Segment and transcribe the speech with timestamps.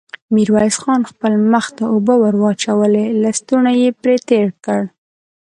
[0.33, 4.81] ميرويس خان خپل مخ ته اوبه ور واچولې، لستوڼۍ يې پرې تېر کړ.